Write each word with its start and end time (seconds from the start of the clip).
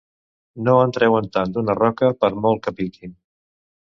No 0.67 0.71
en 0.85 0.93
treuen 0.97 1.27
tant 1.35 1.51
d'una 1.57 1.77
roca, 1.79 2.11
per 2.23 2.33
molt 2.47 2.63
que 2.65 2.75
piquin. 2.79 3.13